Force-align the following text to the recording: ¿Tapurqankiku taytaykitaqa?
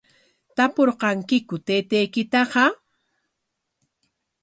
¿Tapurqankiku 0.55 1.55
taytaykitaqa? 1.65 2.65